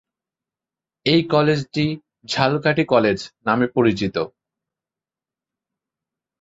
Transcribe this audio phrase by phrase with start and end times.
[1.05, 1.85] এই কলেজটি
[2.29, 4.15] "ঝালকাঠি কলেজ" নামে পরিচিত।